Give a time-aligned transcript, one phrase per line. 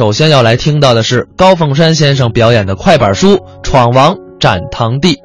[0.00, 5.16] 首先要来听到的是高凤山先生表演的快板书《闯王斩堂弟》。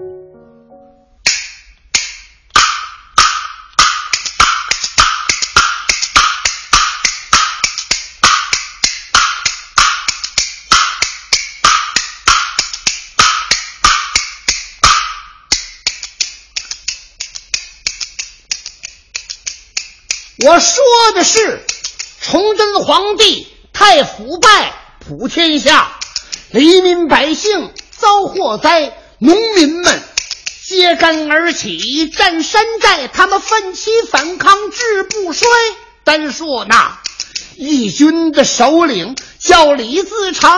[20.46, 20.84] 我说
[21.16, 21.64] 的是
[22.20, 24.74] 崇祯皇帝太腐败，
[25.06, 25.92] 普天下
[26.50, 30.02] 黎民百姓遭祸灾，农民们
[30.66, 35.50] 揭竿而起占山寨，他们奋起反抗志不衰。
[36.06, 37.00] 单说那
[37.58, 40.50] 义军的首领叫李自成，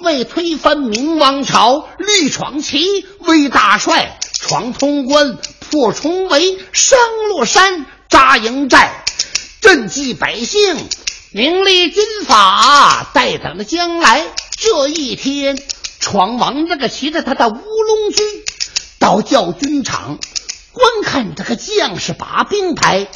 [0.00, 5.38] 为推翻明王朝，力闯旗为大帅，闯潼关，
[5.70, 6.98] 破重围，商
[7.30, 8.98] 洛山，扎营寨。
[9.62, 10.88] 赈济百姓，
[11.34, 14.26] 名立军法，待等着将来
[14.58, 15.58] 这一天。
[15.98, 18.22] 闯王这个骑着他的乌龙驹
[18.98, 20.18] 到教军场
[20.72, 23.06] 观看这个将士把兵牌，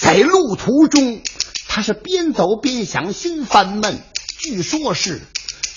[0.00, 1.22] 在路途中
[1.66, 4.02] 他是边走边想，心烦闷。
[4.38, 5.22] 据说是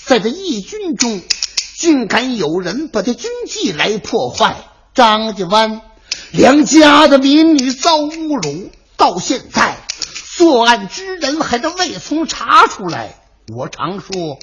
[0.04, 1.22] 在这义军中，
[1.78, 4.56] 竟敢有人把这军纪来破坏。
[4.92, 5.80] 张家湾
[6.32, 9.85] 两家的民女遭侮辱，到现在。
[10.36, 13.14] 作案之人还得未从查出来。
[13.48, 14.38] 我常说，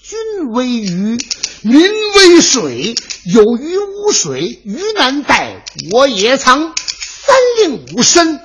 [0.00, 1.18] 君为鱼，
[1.62, 1.82] 民
[2.14, 5.64] 为水，有鱼无水，鱼难逮。
[5.90, 8.40] 我也曾三令五申，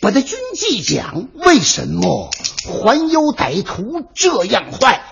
[0.00, 1.28] 把这军纪讲。
[1.34, 2.30] 为什么
[2.64, 5.04] 环游歹徒这样坏？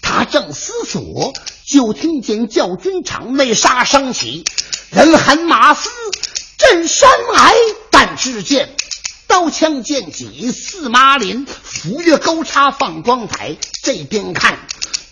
[0.00, 1.32] 他正思索，
[1.66, 4.44] 就听见教军场内杀声起，
[4.92, 5.90] 人喊马嘶，
[6.56, 7.52] 震山崖。
[7.90, 8.76] 但只见。
[9.34, 13.56] 刀枪剑戟似马林，斧钺钩叉放光彩。
[13.82, 14.60] 这边看，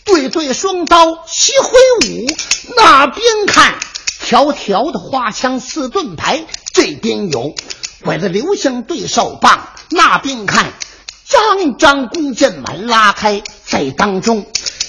[0.04, 2.32] 对对双刀齐挥舞；
[2.76, 3.80] 那边看，
[4.20, 6.44] 条条的花枪似盾牌。
[6.72, 7.52] 这边有
[8.05, 10.72] 拐着流星对哨棒，那边看，
[11.28, 13.42] 张张弓箭满拉开。
[13.64, 14.46] 在当中，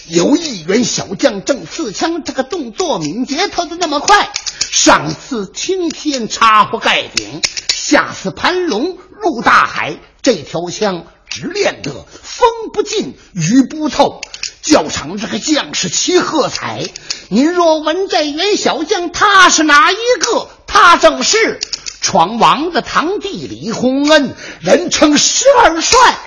[0.09, 7.41] 有一员小将正刺枪，这个动作敏捷，跳得那么快，上次青天插不盖顶。
[7.85, 14.21] 下次盘龙入大海，这条枪只练得风不进雨不透。
[14.61, 16.85] 教场这个将士齐喝彩。
[17.27, 20.47] 您若问这员小将他是哪一个？
[20.65, 21.59] 他正是
[21.99, 26.17] 闯王的堂弟李洪恩，人称十二帅。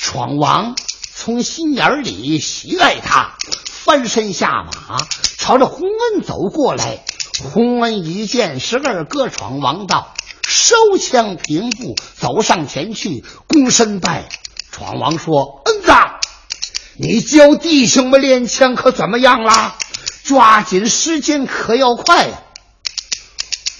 [0.00, 0.76] 闯王
[1.16, 3.34] 从心眼里喜爱他，
[3.66, 4.98] 翻身下马，
[5.36, 7.04] 朝着洪恩走过来。
[7.52, 10.14] 洪恩一见十二哥，闯王道。
[10.58, 14.26] 收枪平步，走上前去，躬身拜。
[14.72, 15.92] 闯王说：“恩子，
[16.98, 19.76] 你教弟兄们练枪可怎么样了？
[20.24, 22.42] 抓紧时间，可要快呀！”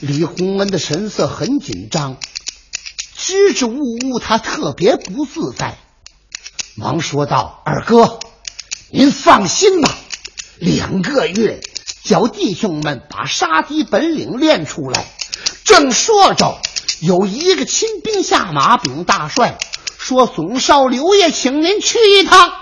[0.01, 2.19] 李洪恩的神色很紧张，
[3.17, 5.79] 支支吾吾，他特别不自在。
[6.77, 8.19] 忙说道：“二哥，
[8.91, 9.97] 您放心吧，
[10.59, 11.61] 两个月，
[12.05, 15.07] 教弟兄们把杀敌本领练出来。”
[15.67, 16.61] 正说着，
[17.01, 19.59] 有一个亲兵下马禀大帅，
[19.99, 22.53] 说：“总少刘爷请您去一趟。”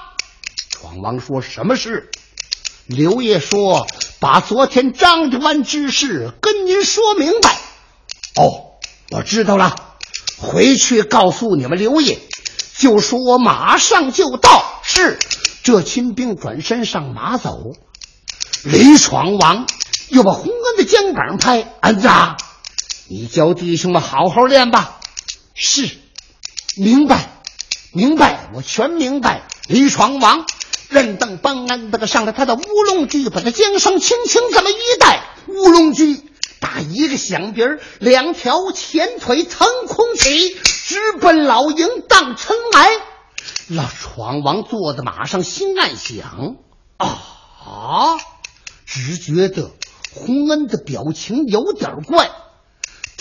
[0.73, 2.11] 闯王说：“什么事？”
[2.87, 3.87] 刘爷说
[4.21, 7.59] ：“把昨天张家湾之事跟您说明白。”
[8.41, 9.77] 哦，我知道了，
[10.39, 12.19] 回去告诉你们刘爷，
[12.79, 14.81] 就说我马上就到。
[14.83, 15.19] 是，
[15.63, 17.73] 这亲兵转身上马走。
[18.65, 19.67] 李闯王
[20.09, 22.09] 又把洪恩的肩膀拍：“恩子。”
[23.07, 24.99] 你教弟兄们好好练吧。
[25.53, 25.91] 是，
[26.77, 27.43] 明白，
[27.93, 29.47] 明白，我全明白。
[29.69, 30.47] 李闯王
[30.89, 36.23] 任邓邦安那个上了他的乌龙驹，把他缰绳轻轻这么一带，乌龙驹
[36.61, 42.89] 打一个响鼻儿，两条前腿腾空起，直奔老营荡尘埃。
[43.69, 46.57] 那闯王坐在马上，心暗想：
[46.97, 48.19] 啊，
[48.87, 49.71] 只觉得
[50.15, 52.31] 洪恩的表情有点怪。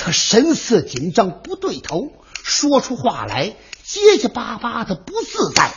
[0.06, 2.12] 他神色紧张，不对头，
[2.44, 3.56] 说出话来
[3.86, 5.74] 结结巴巴的，不自在。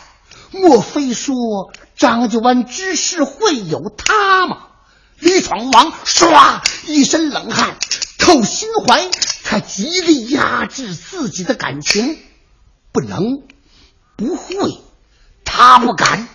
[0.50, 1.36] 莫非说
[1.96, 4.66] 张家湾之事会有他吗？
[5.20, 7.76] 李闯王唰一身冷汗，
[8.18, 9.08] 透心怀。
[9.44, 12.18] 他极力压制自己的感情，
[12.90, 13.44] 不能，
[14.16, 14.80] 不会，
[15.44, 16.26] 他不敢。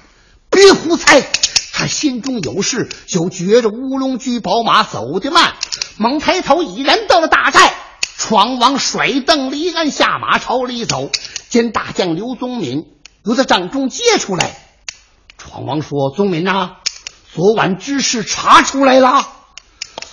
[0.49, 1.27] 别胡猜，
[1.73, 5.55] 他心中有事，就觉着乌龙驹宝马走得慢，
[5.97, 7.75] 猛抬头，已然到了大寨。
[8.23, 11.09] 闯王甩蹬离鞍下马朝里走，
[11.49, 12.85] 见大将刘宗敏
[13.25, 14.55] 由在帐中接出来。
[15.39, 16.77] 闯王说：“宗敏呐，
[17.33, 19.27] 昨晚之事查出来了。”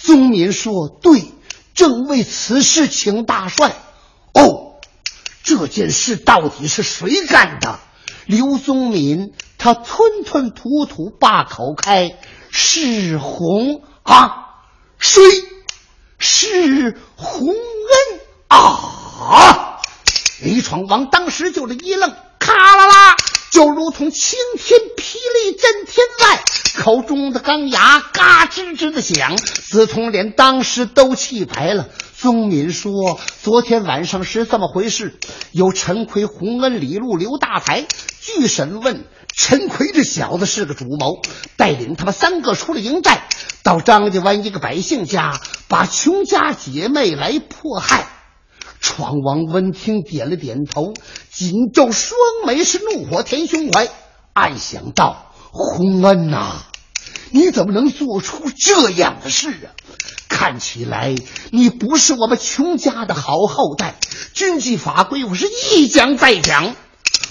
[0.01, 1.23] 宗敏说：“对，
[1.75, 3.77] 正为此事请大帅。”
[4.33, 4.77] 哦，
[5.45, 7.79] 这件事到底是谁干的？
[8.25, 12.17] 刘宗敏他吞吞吐吐把口开
[12.51, 14.47] ：“是洪啊，
[14.99, 15.23] 谁？
[16.21, 17.57] 是洪恩
[18.49, 19.81] 啊！”
[20.43, 23.17] 李闯王当时就这一愣，咔啦啦，
[23.51, 26.43] 就如同晴天霹雳震天外，
[26.77, 29.37] 口中的钢牙嘎吱吱的响。
[29.37, 31.89] 司通连当时都气白了。
[32.17, 35.19] 宗敏说：“昨天晚上是这么回事，
[35.53, 37.87] 有陈奎、洪恩、李禄、刘大才。
[38.21, 39.05] 据审问，
[39.37, 41.21] 陈奎这小子是个主谋，
[41.57, 43.29] 带领他们三个出了营寨，
[43.63, 48.07] 到张家湾一个百姓家，把穷家姐妹来迫害。”
[48.81, 50.95] 闯王闻听，点了点头，
[51.31, 53.89] 紧皱双眉，是怒火填胸怀，
[54.33, 56.63] 暗想道：“洪恩呐，
[57.31, 59.75] 你怎么能做出这样的事啊？”
[60.29, 61.17] 看起来
[61.51, 63.97] 你不是我们穷家的好后代。
[64.35, 66.77] 军纪法规我是一讲再讲，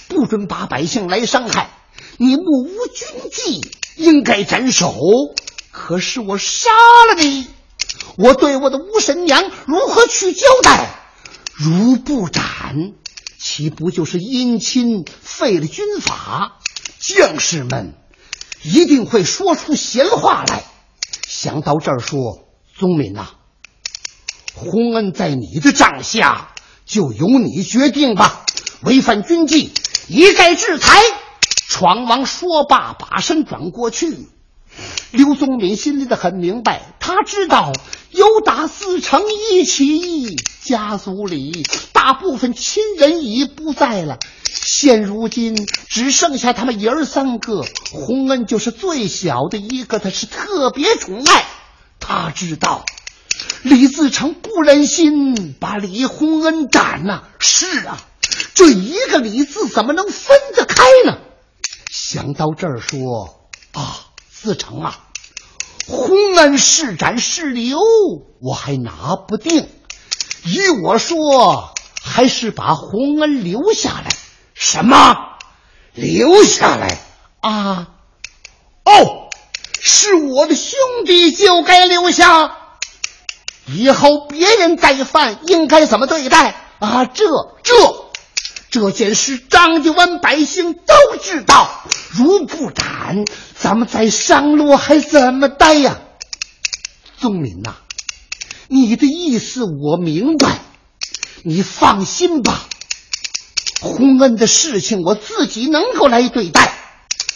[0.10, 1.70] 不准把百姓来伤害。
[2.18, 3.62] 你目无军纪，
[3.96, 4.94] 应该斩首。
[5.72, 6.70] 可是我杀
[7.10, 7.48] 了你，
[8.18, 11.07] 我对我的吴神娘如何去交代？
[11.58, 12.94] 如不斩，
[13.40, 16.60] 岂不就是姻亲废了军法？
[17.00, 17.96] 将士们
[18.62, 20.64] 一定会说出闲话来。
[21.28, 22.44] 想到这儿，说。
[22.78, 23.30] 宗敏呐，
[24.54, 26.54] 洪恩在你的帐下，
[26.86, 28.46] 就由你决定吧。
[28.84, 29.72] 违反军纪，
[30.08, 31.00] 一概制裁。
[31.68, 34.28] 闯王说罢，把身转过去。
[35.10, 37.74] 刘宗敏心里的很明白，他知道
[38.12, 40.36] 有打四城一起，
[40.68, 44.20] 家族里大部分亲人已不在了，
[44.54, 51.46] 现如今只剩下他们爷儿三个，洪恩就是最小的一个，他是特别宠爱。
[52.02, 52.84] 他知道
[53.62, 57.98] 李自成不忍心把李洪恩斩呐，是啊，
[58.54, 61.18] 这一个李字怎么能分得开呢？
[61.90, 64.00] 想到这儿，说啊，
[64.30, 65.00] 自成啊，
[65.88, 67.80] 洪恩是斩是留，
[68.42, 69.70] 我还拿不定。
[70.48, 74.08] 依我说，还是把洪恩留下来。
[74.54, 75.18] 什么？
[75.94, 77.00] 留下来
[77.42, 77.88] 啊？
[78.84, 79.24] 哦。
[79.80, 82.52] 是我的兄弟就该留下，
[83.68, 87.06] 以后别人再犯应该怎么对待啊？
[87.06, 87.26] 这
[87.64, 88.10] 这
[88.70, 91.70] 这件事，张家湾百姓都知道。
[92.12, 93.24] 如不斩，
[93.58, 96.00] 咱们在上路还怎么待呀？
[97.20, 97.76] 宗民呐，
[98.70, 100.60] 你的意思我明白，
[101.44, 102.68] 你放心吧。
[103.82, 106.74] 洪恩的事情我自己能够来对待。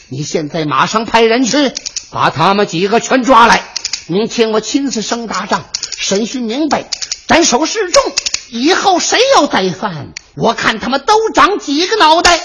[0.10, 1.74] 你现在马上派人去。
[2.14, 3.64] 把他们几个全抓来，
[4.08, 5.64] 明天我亲自升大帐，
[5.98, 6.90] 审讯明白，
[7.26, 8.04] 斩首示众。
[8.50, 12.38] 以后谁要再犯，我看他们都长几个脑袋。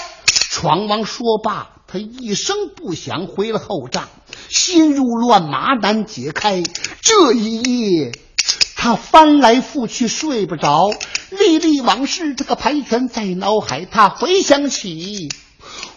[0.49, 4.07] 闯王说罢，他一声不响回了后帐，
[4.47, 6.63] 心如乱麻难解开。
[7.01, 8.13] 这一夜，
[8.79, 10.91] 他翻来覆去睡不着，
[11.31, 15.29] 历历往事这个盘旋在脑海，他回想起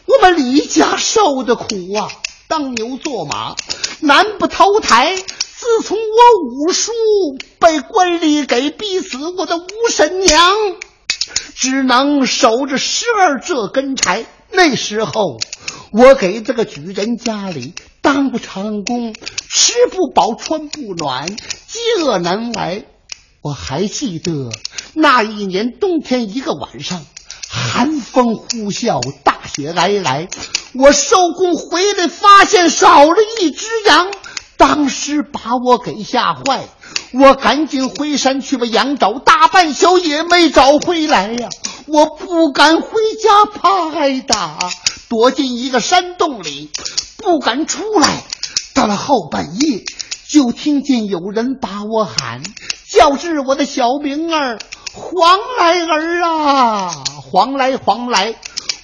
[0.06, 2.08] 我们李家受的苦啊。
[2.48, 3.54] 当牛做马，
[4.00, 5.14] 难不投胎。
[5.14, 6.90] 自从我五叔
[7.60, 10.56] 被官吏给逼死，我的五婶娘
[11.54, 14.24] 只能守着十二这根柴。
[14.50, 15.38] 那时候，
[15.92, 19.12] 我给这个举人家里当过长工，
[19.48, 22.84] 吃不饱穿不暖，饥饿难挨。
[23.42, 24.52] 我还记得
[24.94, 27.04] 那一年冬天一个晚上，
[27.48, 30.28] 寒风呼啸，大雪皑皑。
[30.74, 34.12] 我收工回来，发现少了一只羊，
[34.60, 36.68] 当时把我给吓坏。
[37.14, 41.48] 我赶紧回山去把羊找，大半宿也没找回来呀！
[41.86, 42.90] 我不敢回
[43.22, 44.58] 家，怕挨打，
[45.08, 46.70] 躲进一个山洞里，
[47.16, 48.22] 不敢出来。
[48.74, 49.82] 到了后半夜，
[50.28, 52.42] 就听见有人把我喊，
[52.92, 54.58] 叫是我的小名儿
[54.92, 58.34] 黄来儿啊，黄来黄来。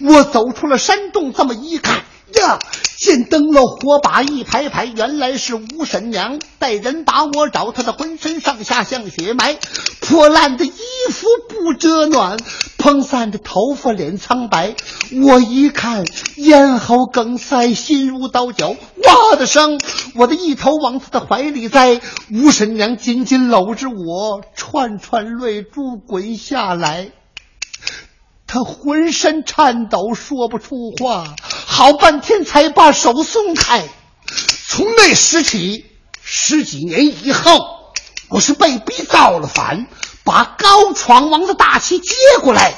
[0.01, 2.05] 我走出了山洞，这么一看
[2.41, 2.59] 呀，
[2.97, 9.59] 见灯笼火把一排排，原来是吴婶娘带人把我找，她的浑身上下像血埋，
[10.01, 10.73] 破烂的衣
[11.11, 12.39] 服不遮暖，
[12.79, 14.75] 蓬散的头发脸苍白。
[15.25, 16.05] 我一看，
[16.37, 19.79] 咽喉梗塞，心如刀绞，哇的声，
[20.15, 22.01] 我的一头往她的怀里栽。
[22.33, 27.11] 吴婶娘紧紧搂着我，串串泪珠滚下来。
[28.49, 31.35] 他浑身颤抖，说不出话，
[31.77, 33.87] 好半天才把手松开。
[34.67, 35.85] 从那时起，
[36.23, 37.93] 十几年以后，
[38.31, 39.87] 我是被逼造了反，
[40.25, 42.73] 把高闯王的大旗接过来。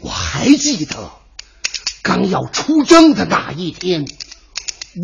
[0.00, 1.12] 我还记得，
[2.02, 4.04] 刚要出征的那一天，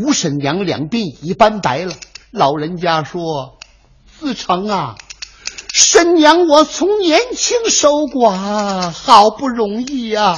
[0.00, 1.94] 吴婶娘两鬓已斑白了。
[2.32, 3.60] 老人家说
[4.18, 4.96] ：“自成啊，
[5.72, 10.34] 婶娘我从年轻守寡，好不容易呀，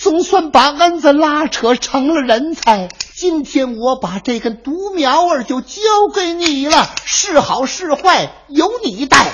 [0.00, 2.88] 总算把恩子拉扯成了人才。
[3.16, 5.80] 今天我把这根独苗儿就交
[6.14, 9.32] 给你了，是好是坏由你带。”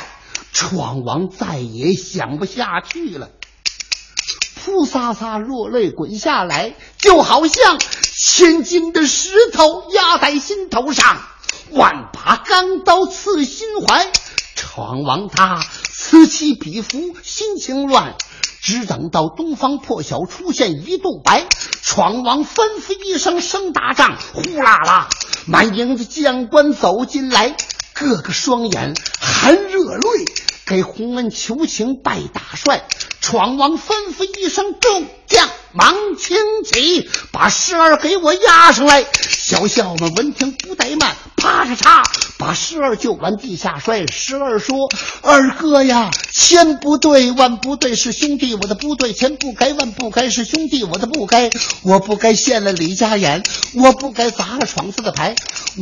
[0.54, 3.28] 闯王再也想不下去了。
[4.54, 7.78] 扑撒撒落泪滚下来，就好像
[8.16, 11.20] 千斤的石头压在心头上，
[11.72, 14.10] 万把钢刀刺心怀。
[14.54, 18.14] 闯王他此起彼伏，心情乱，
[18.64, 21.44] 只等到东方破晓出现一度白，
[21.82, 25.08] 闯王吩咐一声声大仗，呼啦啦，
[25.46, 27.54] 满营的将官走进来，
[27.92, 30.24] 个个双眼含热泪，
[30.64, 32.88] 给洪恩求情拜大帅。
[33.20, 39.04] 闯王吩咐一声：“众将忙请起，把十二给我押上来。”
[39.44, 42.04] 小校们闻听不怠慢，啪嚓嚓
[42.38, 44.06] 把十二就往地下摔。
[44.06, 44.88] 十二说
[45.20, 51.50] ：“二哥呀，千不对万不对，是兄弟我的不对，千不该万不该，是兄弟我的不该。
[51.82, 53.42] 我不该陷了李家眼，
[53.74, 55.34] 我不该砸了闯子的牌，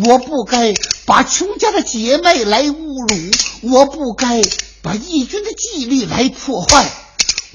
[0.06, 4.42] 我不该把穷家的姐妹来侮辱，我不该
[4.80, 6.90] 把义军的纪律来破坏。”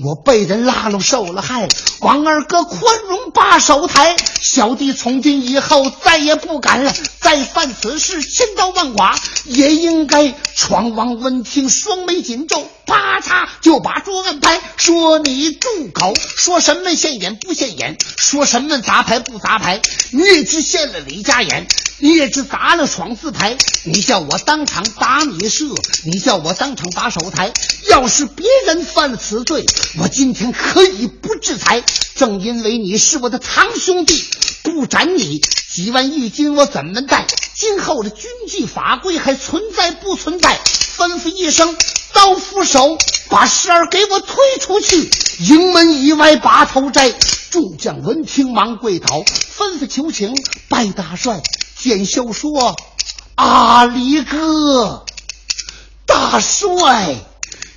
[0.03, 1.67] 我被人拉拢，受了害，
[2.01, 4.15] 王二哥宽容把手抬。
[4.41, 10.35] 小弟从今以后再也不敢了，再犯此事，千刀万剐也应该。
[10.55, 16.13] 闯王闻听，双眉紧皱，啪嚓就把桌案拍，说：“你住口！
[16.15, 17.98] 说什么现眼不现眼？
[18.17, 19.82] 说什么砸牌不砸牌？
[20.12, 21.67] 你也知现了李家眼，
[22.00, 23.58] 你也知砸了闯字牌。
[23.84, 25.65] 你叫我当场打你射，
[26.06, 27.51] 你叫我当场把手抬。
[27.89, 29.65] 要是别人犯了此罪。”
[30.00, 31.84] 我今天可以不制裁，
[32.15, 34.24] 正因为你是我的堂兄弟，
[34.63, 35.41] 不斩你
[35.74, 37.27] 几万义军我怎么带？
[37.59, 40.59] 今后的军纪法规还存在不存在？
[40.95, 41.75] 吩咐一声，
[42.13, 42.99] 刀斧手，
[43.29, 45.09] 把十二给我推出去，
[45.39, 47.11] 营门以外把头摘。
[47.49, 50.35] 众将闻听忙跪倒，吩咐求情，
[50.69, 51.41] 拜大帅。
[51.79, 52.75] 简笑说
[53.33, 55.03] ：“阿离哥，
[56.05, 57.15] 大帅。”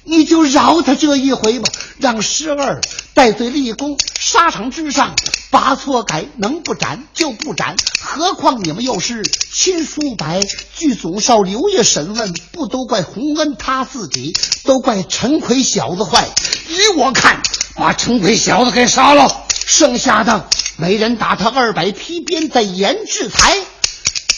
[0.05, 2.81] 你就饶他这一回吧，让十二
[3.15, 3.97] 戴罪立功，
[4.33, 5.17] 沙场之上
[5.51, 7.75] 把错改，能不斩就不斩。
[8.01, 10.41] 何况你们又是亲叔伯，
[10.77, 14.33] 据总少刘爷审问，不都怪洪恩他自己，
[14.63, 16.29] 都怪陈奎小子坏。
[16.69, 17.43] 依我看，
[17.75, 23.59] 把陈奎小子给杀了，剩下的每人打他二百皮鞭，再严制裁。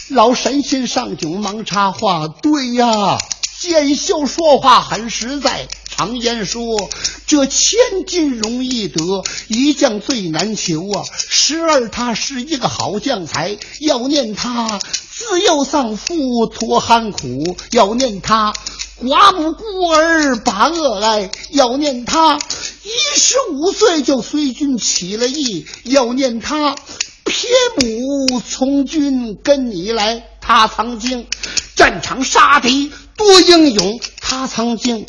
[0.08, 3.18] 老神仙上酒忙插话：“对呀。”
[3.60, 6.90] 剑秀说话很实在，常言说
[7.28, 14.80] ：“这千金容易得，一将最难求啊。”十二他是一个好将才，要念他
[15.10, 18.54] 自幼丧父托寒苦，要念他
[19.02, 26.74] 寡母孤儿把恶挨，要念他一十五岁就随军起了义，要念他
[27.24, 30.24] 撇母从军跟你来。
[30.40, 31.26] 他曾经
[31.76, 32.90] 战场杀敌。
[33.14, 34.00] 多英勇！
[34.20, 35.06] 他曾经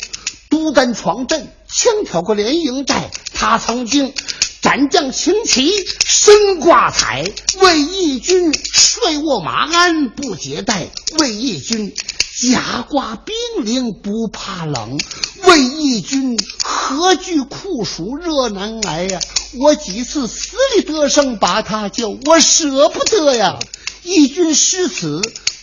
[0.54, 3.10] 独担闯阵，枪挑过连营寨。
[3.34, 4.14] 他曾经
[4.62, 5.68] 斩将擎旗，
[6.06, 7.24] 身挂彩，
[7.60, 10.86] 为义军帅卧马鞍不解带，
[11.18, 11.92] 为义军
[12.40, 13.34] 甲挂冰
[13.64, 14.96] 凌不怕冷，
[15.42, 19.18] 为义军何惧酷暑热难挨呀！
[19.58, 23.58] 我几次死里得生把他救，我舍不得呀！
[24.04, 25.20] 义军失此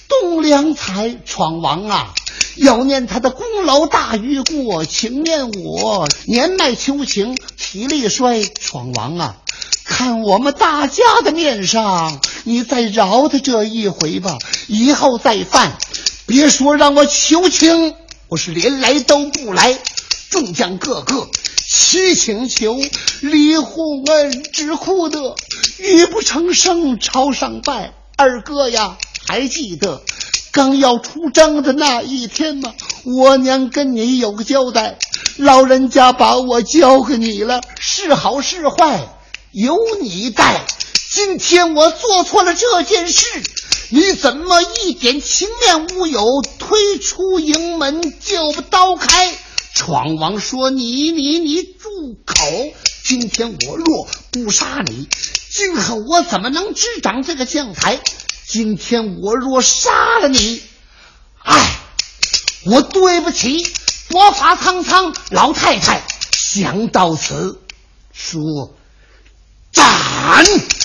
[0.09, 2.13] 栋梁才，闯王啊！
[2.55, 9.37] 要念他的功劳大于过，请念我年迈求情，体力衰，闯王啊！
[9.85, 15.77] 看我们大家的面上，你再饶他这一回吧，以后再犯，
[16.25, 17.95] 别说让我求情，
[18.27, 19.77] 我是连来都不来。
[20.29, 21.29] 众将个个
[21.67, 22.79] 齐请求，
[23.21, 25.35] 李洪恩只哭得
[25.77, 30.01] 语不成声，朝上拜二哥呀，还记得？
[30.51, 32.73] 刚要出征的那一天嘛，
[33.05, 34.97] 我娘跟你有个交代，
[35.37, 39.07] 老人家把我交给你了，是好是坏
[39.51, 40.65] 由你带。
[41.09, 43.25] 今天我做错了这件事，
[43.89, 49.33] 你怎么一点情面无有，推出营门就不刀开？
[49.73, 51.89] 闯王说：“你你你住
[52.25, 52.35] 口！
[53.05, 55.07] 今天我若不杀你。”
[55.49, 57.99] 今后我怎么能执掌这个将台？
[58.51, 60.61] 今天我若杀了你，
[61.41, 61.79] 哎，
[62.65, 63.65] 我对不起
[64.09, 66.03] 白发苍苍老太太。
[66.33, 67.61] 想到此，
[68.11, 68.75] 说
[69.71, 69.85] 斩，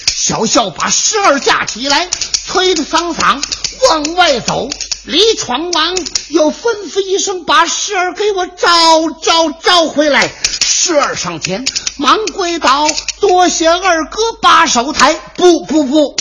[0.07, 2.09] 小笑把十二架起来，
[2.47, 3.43] 推着桑桑
[3.91, 4.69] 往外走。
[5.05, 5.97] 李闯王
[6.29, 10.31] 又吩咐一声：“把十二给我招招招回来。”
[10.63, 11.65] 十二上前
[11.97, 12.87] 忙跪倒，
[13.19, 15.15] 多谢二哥把手抬。
[15.37, 16.17] 不不不。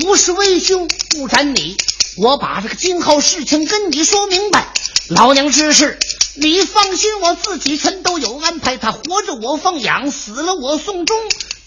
[0.00, 1.76] 不是为兄不斩你，
[2.16, 4.72] 我把这个今后事情跟你说明白。
[5.08, 5.98] 老娘之事，
[6.36, 8.78] 你放心，我自己全都有安排。
[8.78, 11.18] 他活着我奉养，死了我送终，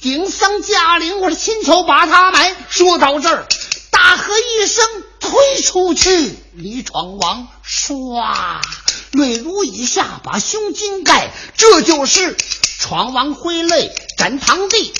[0.02, 2.56] 顶丧驾陵，我是亲手把他埋。
[2.70, 3.46] 说到这儿，
[3.92, 4.84] 大喝一声，
[5.20, 6.36] 推出去。
[6.54, 8.62] 李闯王唰，
[9.12, 11.32] 泪如雨下，把胸襟盖。
[11.58, 12.36] 这就是
[12.80, 14.94] 闯王挥泪斩堂弟。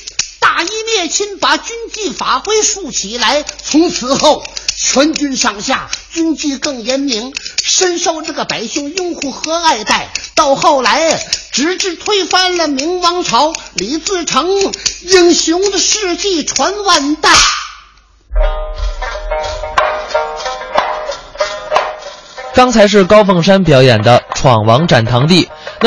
[0.56, 3.44] 大义灭亲，把军纪法规竖起来。
[3.44, 4.42] 从此后，
[4.78, 10.08] 全军上下军纪更严明，深受这个百姓拥护和爱戴。
[10.34, 11.22] 到后来，
[11.52, 14.48] 直至推翻了明王朝，李自成
[15.02, 17.32] 英雄的事迹传万代。
[22.54, 25.44] 刚才是高凤山表演的《闯王斩堂弟》。